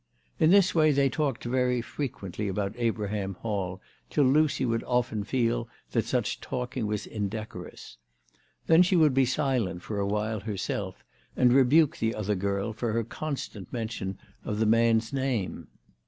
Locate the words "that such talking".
5.91-6.87